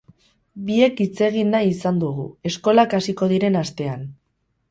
Biek 0.69 1.01
hitzegin 1.03 1.51
nahi 1.55 1.69
izan 1.73 2.01
dugu, 2.03 2.25
eskolak 2.51 2.97
hasiko 3.01 3.31
diren 3.35 3.59
astean. 3.63 4.09